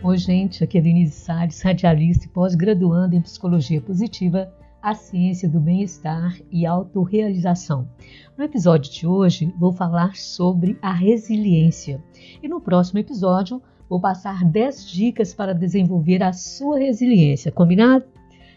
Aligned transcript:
Oi, 0.00 0.16
gente, 0.16 0.62
aqui 0.62 0.78
é 0.78 0.80
Denise 0.80 1.10
Salles, 1.10 1.60
radialista 1.60 2.24
e 2.24 2.28
pós-graduanda 2.28 3.16
em 3.16 3.20
Psicologia 3.20 3.80
Positiva, 3.80 4.48
a 4.80 4.94
ciência 4.94 5.48
do 5.48 5.58
bem-estar 5.58 6.38
e 6.52 6.64
autorrealização. 6.64 7.88
No 8.36 8.44
episódio 8.44 8.92
de 8.92 9.08
hoje, 9.08 9.52
vou 9.58 9.72
falar 9.72 10.14
sobre 10.14 10.78
a 10.80 10.92
resiliência. 10.92 12.00
E 12.40 12.46
no 12.46 12.60
próximo 12.60 13.00
episódio, 13.00 13.60
vou 13.88 14.00
passar 14.00 14.44
10 14.44 14.88
dicas 14.88 15.34
para 15.34 15.52
desenvolver 15.52 16.22
a 16.22 16.32
sua 16.32 16.78
resiliência, 16.78 17.50
combinado? 17.50 18.04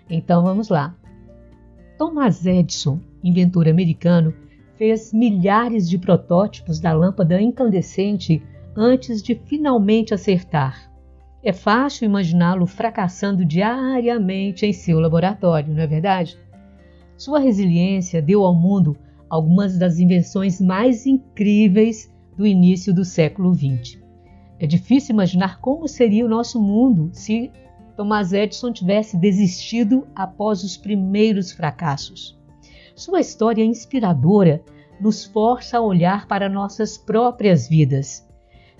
Então 0.07 0.43
vamos 0.43 0.69
lá. 0.69 0.95
Thomas 1.97 2.45
Edison, 2.45 2.99
inventor 3.23 3.67
americano, 3.67 4.31
fez 4.77 5.11
milhares 5.11 5.89
de 5.89 5.97
protótipos 5.97 6.79
da 6.79 6.93
lâmpada 6.93 7.41
incandescente 7.41 8.43
antes 8.75 9.23
de 9.23 9.33
finalmente 9.33 10.13
acertar. 10.13 10.90
É 11.43 11.51
fácil 11.51 12.05
imaginá-lo 12.05 12.67
fracassando 12.67 13.43
diariamente 13.43 14.63
em 14.63 14.71
seu 14.71 14.99
laboratório, 14.99 15.73
não 15.73 15.81
é 15.81 15.87
verdade? 15.87 16.37
Sua 17.17 17.39
resiliência 17.39 18.21
deu 18.21 18.43
ao 18.43 18.53
mundo 18.53 18.95
algumas 19.27 19.75
das 19.75 19.97
invenções 19.97 20.61
mais 20.61 21.07
incríveis 21.07 22.13
do 22.37 22.45
início 22.45 22.93
do 22.93 23.03
século 23.03 23.55
XX. 23.55 23.99
É 24.59 24.67
difícil 24.67 25.13
imaginar 25.13 25.59
como 25.59 25.87
seria 25.87 26.23
o 26.23 26.29
nosso 26.29 26.61
mundo 26.61 27.09
se 27.11 27.51
Thomas 27.97 28.33
Edison 28.33 28.71
tivesse 28.71 29.17
desistido 29.17 30.07
após 30.13 30.63
os 30.63 30.77
primeiros 30.77 31.51
fracassos. 31.51 32.39
Sua 32.95 33.19
história 33.19 33.65
inspiradora 33.65 34.63
nos 34.99 35.25
força 35.25 35.79
a 35.79 35.81
olhar 35.81 36.27
para 36.27 36.47
nossas 36.47 36.99
próprias 36.99 37.67
vidas 37.67 38.29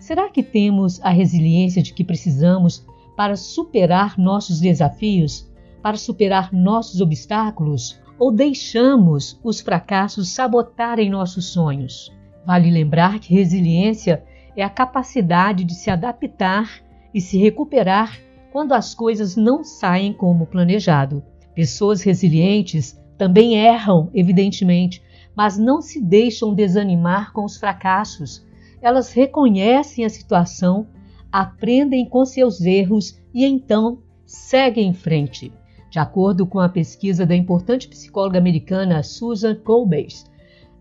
Será 0.01 0.31
que 0.31 0.41
temos 0.41 0.99
a 1.03 1.11
resiliência 1.11 1.79
de 1.79 1.93
que 1.93 2.03
precisamos 2.03 2.83
para 3.15 3.35
superar 3.35 4.17
nossos 4.17 4.59
desafios, 4.59 5.47
para 5.79 5.95
superar 5.95 6.51
nossos 6.51 7.01
obstáculos? 7.01 8.01
Ou 8.17 8.31
deixamos 8.31 9.39
os 9.43 9.61
fracassos 9.61 10.29
sabotarem 10.29 11.07
nossos 11.07 11.45
sonhos? 11.45 12.11
Vale 12.43 12.71
lembrar 12.71 13.19
que 13.19 13.35
resiliência 13.35 14.23
é 14.57 14.63
a 14.63 14.71
capacidade 14.71 15.63
de 15.63 15.75
se 15.75 15.91
adaptar 15.91 16.81
e 17.13 17.21
se 17.21 17.37
recuperar 17.37 18.17
quando 18.51 18.73
as 18.73 18.95
coisas 18.95 19.35
não 19.35 19.63
saem 19.63 20.13
como 20.13 20.47
planejado. 20.47 21.23
Pessoas 21.53 22.01
resilientes 22.01 22.99
também 23.19 23.53
erram, 23.53 24.09
evidentemente, 24.15 24.99
mas 25.35 25.59
não 25.59 25.79
se 25.79 26.01
deixam 26.01 26.55
desanimar 26.55 27.31
com 27.33 27.45
os 27.45 27.57
fracassos 27.57 28.49
elas 28.81 29.13
reconhecem 29.13 30.03
a 30.03 30.09
situação, 30.09 30.87
aprendem 31.31 32.05
com 32.05 32.25
seus 32.25 32.61
erros 32.61 33.19
e 33.33 33.45
então 33.45 33.99
seguem 34.25 34.89
em 34.89 34.93
frente. 34.93 35.51
De 35.89 35.99
acordo 35.99 36.47
com 36.47 36.59
a 36.59 36.69
pesquisa 36.69 37.25
da 37.25 37.35
importante 37.35 37.87
psicóloga 37.87 38.39
americana 38.39 39.03
Susan 39.03 39.55
Colbert, 39.55 40.23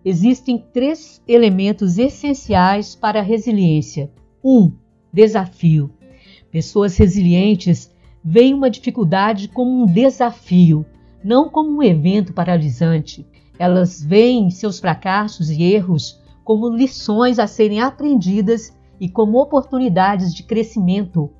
existem 0.05 0.65
três 0.73 1.21
elementos 1.27 1.99
essenciais 1.99 2.95
para 2.95 3.19
a 3.19 3.23
resiliência. 3.23 4.11
1. 4.43 4.59
Um, 4.59 4.73
desafio. 5.13 5.91
Pessoas 6.51 6.97
resilientes 6.97 7.93
veem 8.25 8.55
uma 8.55 8.71
dificuldade 8.71 9.49
como 9.49 9.83
um 9.83 9.87
desafio, 9.87 10.87
não 11.23 11.49
como 11.49 11.79
um 11.79 11.83
evento 11.83 12.33
paralisante. 12.33 13.27
Elas 13.59 14.03
veem 14.03 14.49
seus 14.51 14.79
fracassos 14.79 15.51
e 15.51 15.63
erros 15.63 16.20
como 16.45 16.69
lições 16.69 17.39
a 17.39 17.47
serem 17.47 17.81
aprendidas 17.81 18.77
e 19.01 19.09
como 19.09 19.41
oportunidades 19.41 20.35
de 20.35 20.43
crescimento. 20.43 21.31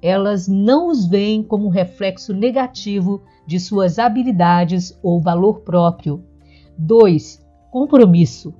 Elas 0.00 0.46
não 0.48 0.88
os 0.88 1.06
veem 1.06 1.42
como 1.42 1.66
um 1.66 1.70
reflexo 1.70 2.32
negativo 2.34 3.22
de 3.46 3.58
suas 3.58 3.98
habilidades 3.98 4.98
ou 5.02 5.20
valor 5.20 5.60
próprio. 5.60 6.22
2. 6.78 7.44
Compromisso. 7.70 8.54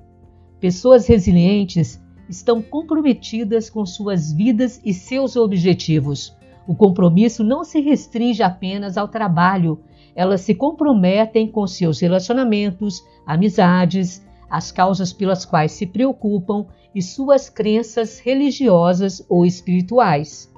Pessoas 0.59 1.07
resilientes 1.07 2.01
estão 2.27 2.61
comprometidas 2.61 3.69
com 3.69 3.85
suas 3.85 4.31
vidas 4.31 4.81
e 4.83 4.93
seus 4.93 5.35
objetivos. 5.35 6.35
O 6.67 6.75
compromisso 6.75 7.43
não 7.43 7.63
se 7.63 7.79
restringe 7.79 8.41
apenas 8.41 8.97
ao 8.97 9.07
trabalho, 9.07 9.79
elas 10.15 10.41
se 10.41 10.55
comprometem 10.55 11.47
com 11.47 11.67
seus 11.67 11.99
relacionamentos, 11.99 13.03
amizades, 13.25 14.25
as 14.49 14.71
causas 14.71 15.11
pelas 15.11 15.45
quais 15.45 15.71
se 15.71 15.85
preocupam 15.85 16.65
e 16.93 17.01
suas 17.01 17.49
crenças 17.49 18.19
religiosas 18.19 19.25
ou 19.29 19.45
espirituais. 19.45 20.51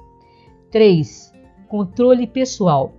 3. 0.70 1.32
Controle 1.68 2.26
pessoal. 2.26 2.94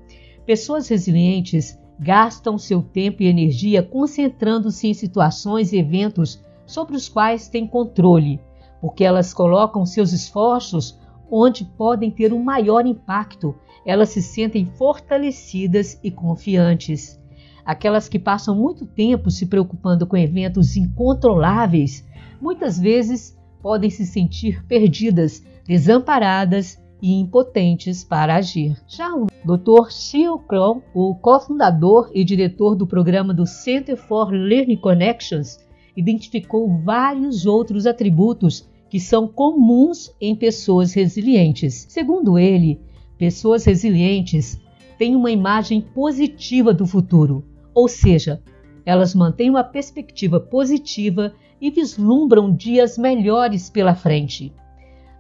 Pessoas 0.46 0.88
resilientes 0.88 1.80
gastam 2.00 2.58
seu 2.58 2.82
tempo 2.82 3.22
e 3.22 3.28
energia 3.28 3.84
concentrando-se 3.84 4.88
em 4.88 4.94
situações 4.94 5.74
e 5.74 5.78
eventos 5.78 6.42
sobre 6.66 6.96
os 6.96 7.10
quais 7.10 7.48
têm 7.48 7.68
controle, 7.68 8.40
porque 8.80 9.04
elas 9.04 9.34
colocam 9.34 9.86
seus 9.86 10.14
esforços 10.14 10.98
onde 11.30 11.66
podem 11.66 12.10
ter 12.10 12.34
um 12.34 12.42
maior 12.42 12.86
impacto. 12.86 13.56
Elas 13.86 14.10
se 14.10 14.22
sentem 14.22 14.66
fortalecidas 14.66 16.00
e 16.04 16.10
confiantes. 16.10 17.20
Aquelas 17.70 18.10
que 18.10 18.18
passam 18.18 18.56
muito 18.56 18.84
tempo 18.84 19.30
se 19.30 19.46
preocupando 19.46 20.08
com 20.08 20.18
eventos 20.18 20.76
incontroláveis, 20.76 22.04
muitas 22.42 22.80
vezes 22.80 23.38
podem 23.62 23.92
se 23.92 24.08
sentir 24.08 24.66
perdidas, 24.66 25.46
desamparadas 25.68 26.82
e 27.00 27.14
impotentes 27.14 28.04
para 28.04 28.38
agir. 28.38 28.76
Já 28.88 29.14
o 29.14 29.28
Dr. 29.46 29.92
Xiu 29.92 30.40
Kron, 30.40 30.82
o 30.96 31.14
cofundador 31.14 32.10
e 32.12 32.24
diretor 32.24 32.74
do 32.74 32.88
programa 32.88 33.36
do 33.36 33.46
Center 33.46 33.96
for 33.96 34.32
Learning 34.32 34.78
Connections, 34.78 35.60
identificou 35.96 36.76
vários 36.84 37.46
outros 37.46 37.86
atributos 37.86 38.68
que 38.90 39.00
são 39.00 39.28
comuns 39.28 40.12
em 40.20 40.36
pessoas 40.36 40.92
resilientes. 40.94 41.86
Segundo 41.88 42.40
ele, 42.40 42.82
pessoas 43.16 43.64
resilientes 43.64 44.60
têm 44.98 45.16
uma 45.16 45.30
imagem 45.30 45.80
positiva 45.82 46.74
do 46.74 46.88
futuro, 46.88 47.46
ou 47.80 47.88
seja, 47.88 48.42
elas 48.86 49.16
mantêm 49.16 49.50
uma 49.50 49.64
perspectiva 49.64 50.38
positiva 50.38 51.34
e 51.62 51.72
vislumbram 51.72 52.54
dias 52.54 52.98
melhores 52.98 53.70
pela 53.70 53.96
frente. 53.96 54.54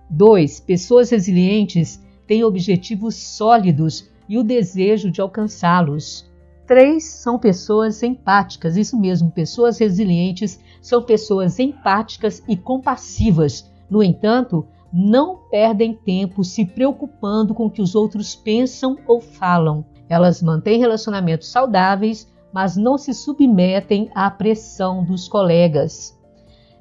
2. 0.09 0.59
Pessoas 0.59 1.09
resilientes 1.09 2.03
têm 2.27 2.43
objetivos 2.43 3.15
sólidos 3.15 4.09
e 4.27 4.37
o 4.37 4.43
desejo 4.43 5.09
de 5.09 5.21
alcançá-los. 5.21 6.29
3. 6.67 7.01
São 7.01 7.39
pessoas 7.39 8.03
empáticas, 8.03 8.75
isso 8.75 8.99
mesmo, 8.99 9.31
pessoas 9.31 9.79
resilientes 9.79 10.59
são 10.81 11.01
pessoas 11.01 11.59
empáticas 11.59 12.43
e 12.45 12.57
compassivas. 12.57 13.71
No 13.89 14.03
entanto, 14.03 14.67
não 14.91 15.37
perdem 15.49 15.93
tempo 15.93 16.43
se 16.43 16.65
preocupando 16.65 17.53
com 17.53 17.67
o 17.67 17.71
que 17.71 17.81
os 17.81 17.95
outros 17.95 18.35
pensam 18.35 18.97
ou 19.07 19.21
falam. 19.21 19.85
Elas 20.09 20.41
mantêm 20.41 20.77
relacionamentos 20.77 21.47
saudáveis, 21.47 22.27
mas 22.53 22.75
não 22.75 22.97
se 22.97 23.13
submetem 23.13 24.09
à 24.13 24.29
pressão 24.29 25.03
dos 25.03 25.27
colegas. 25.27 26.17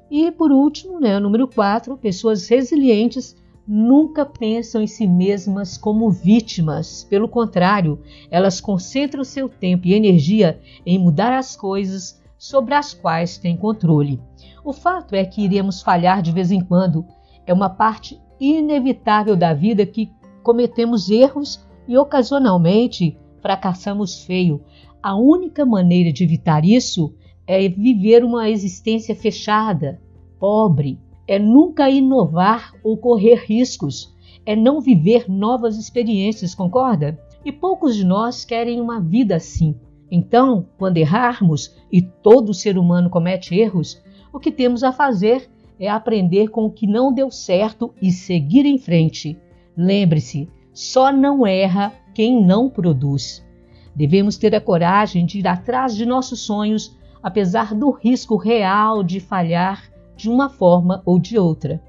E 0.09 0.31
por 0.31 0.51
último, 0.51 0.99
né, 0.99 1.19
número 1.19 1.47
4, 1.47 1.95
pessoas 1.97 2.47
resilientes 2.47 3.35
nunca 3.67 4.25
pensam 4.25 4.81
em 4.81 4.87
si 4.87 5.05
mesmas 5.05 5.77
como 5.77 6.09
vítimas. 6.09 7.03
Pelo 7.03 7.27
contrário, 7.27 8.01
elas 8.31 8.59
concentram 8.59 9.23
seu 9.23 9.47
tempo 9.47 9.85
e 9.85 9.93
energia 9.93 10.59
em 10.83 10.97
mudar 10.97 11.37
as 11.37 11.55
coisas 11.55 12.19
sobre 12.35 12.73
as 12.73 12.93
quais 12.93 13.37
têm 13.37 13.55
controle. 13.55 14.19
O 14.63 14.73
fato 14.73 15.13
é 15.13 15.23
que 15.23 15.43
iremos 15.43 15.83
falhar 15.83 16.23
de 16.23 16.31
vez 16.31 16.51
em 16.51 16.61
quando. 16.61 17.05
É 17.45 17.53
uma 17.53 17.69
parte 17.69 18.19
inevitável 18.39 19.35
da 19.35 19.53
vida 19.53 19.85
que 19.85 20.11
cometemos 20.41 21.09
erros 21.11 21.63
e 21.87 21.95
ocasionalmente 21.95 23.17
fracassamos 23.41 24.23
feio. 24.23 24.63
A 25.01 25.15
única 25.15 25.65
maneira 25.65 26.11
de 26.11 26.23
evitar 26.23 26.65
isso 26.65 27.15
é 27.47 27.69
viver 27.69 28.23
uma 28.23 28.49
existência 28.49 29.15
fechada, 29.15 30.01
pobre, 30.37 30.99
é 31.25 31.39
nunca 31.39 31.89
inovar 31.89 32.73
ou 32.83 32.97
correr 32.97 33.45
riscos, 33.45 34.13
é 34.45 34.55
não 34.55 34.81
viver 34.81 35.29
novas 35.29 35.77
experiências, 35.77 36.53
concorda? 36.53 37.17
E 37.45 37.51
poucos 37.51 37.95
de 37.95 38.03
nós 38.03 38.43
querem 38.43 38.81
uma 38.81 38.99
vida 38.99 39.37
assim. 39.37 39.73
Então, 40.11 40.65
quando 40.77 40.97
errarmos, 40.97 41.73
e 41.89 42.01
todo 42.01 42.53
ser 42.53 42.77
humano 42.77 43.09
comete 43.09 43.55
erros, 43.55 44.01
o 44.33 44.39
que 44.39 44.51
temos 44.51 44.83
a 44.83 44.91
fazer 44.91 45.49
é 45.79 45.87
aprender 45.87 46.49
com 46.49 46.65
o 46.65 46.71
que 46.71 46.85
não 46.85 47.13
deu 47.13 47.31
certo 47.31 47.93
e 48.01 48.11
seguir 48.11 48.65
em 48.65 48.77
frente. 48.77 49.37
Lembre-se, 49.77 50.49
só 50.73 51.11
não 51.11 51.47
erra 51.47 51.93
quem 52.13 52.43
não 52.45 52.69
produz. 52.69 53.47
Devemos 53.95 54.37
ter 54.37 54.55
a 54.55 54.61
coragem 54.61 55.25
de 55.25 55.39
ir 55.39 55.47
atrás 55.47 55.95
de 55.95 56.05
nossos 56.05 56.41
sonhos, 56.41 56.97
apesar 57.21 57.75
do 57.75 57.91
risco 57.91 58.35
real 58.35 59.03
de 59.03 59.19
falhar 59.19 59.89
de 60.15 60.29
uma 60.29 60.49
forma 60.49 61.01
ou 61.05 61.19
de 61.19 61.37
outra. 61.37 61.81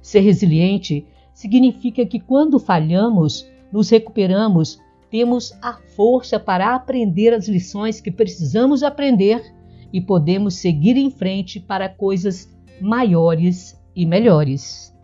Ser 0.00 0.20
resiliente 0.20 1.06
significa 1.34 2.04
que 2.06 2.20
quando 2.20 2.58
falhamos, 2.58 3.46
nos 3.72 3.90
recuperamos, 3.90 4.78
temos 5.10 5.52
a 5.60 5.74
força 5.96 6.38
para 6.38 6.74
aprender 6.74 7.34
as 7.34 7.48
lições 7.48 8.00
que 8.00 8.10
precisamos 8.10 8.82
aprender 8.82 9.42
e 9.92 10.00
podemos 10.00 10.54
seguir 10.54 10.96
em 10.96 11.10
frente 11.10 11.58
para 11.58 11.88
coisas 11.88 12.48
maiores 12.80 13.78
e 13.94 14.06
melhores. 14.06 14.94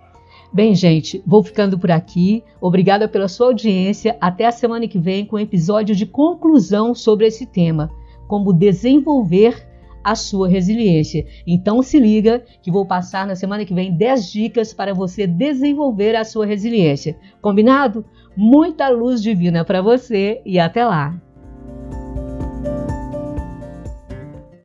Bem, 0.53 0.75
gente, 0.75 1.23
vou 1.27 1.43
ficando 1.43 1.79
por 1.79 1.91
aqui. 1.91 2.43
Obrigada 2.61 3.09
pela 3.09 3.29
sua 3.29 3.49
audiência. 3.49 4.17
Até 4.21 4.47
a 4.47 4.53
semana 4.53 4.87
que 4.89 4.99
vem 4.99 5.27
com 5.27 5.37
um 5.37 5.41
episódio 5.41 5.95
de 5.95 6.07
conclusão 6.07 6.95
sobre 6.95 7.27
esse 7.27 7.47
tema: 7.47 7.91
como 8.29 8.53
desenvolver 8.53 9.67
a 10.07 10.15
sua 10.15 10.49
resiliência. 10.49 11.27
Então 11.45 11.83
se 11.83 11.99
liga 11.99 12.45
que 12.63 12.71
vou 12.71 12.87
passar 12.87 13.27
na 13.27 13.35
semana 13.35 13.65
que 13.65 13.75
vem 13.75 13.93
10 13.93 14.31
dicas 14.31 14.73
para 14.73 14.95
você 14.95 15.27
desenvolver 15.27 16.15
a 16.15 16.25
sua 16.25 16.47
resiliência. 16.47 17.19
Combinado? 17.43 18.05
Muita 18.37 18.89
luz 18.89 19.21
divina 19.21 19.65
para 19.65 19.83
você 19.83 20.41
e 20.47 20.61
até 20.61 20.85
lá. 20.85 21.21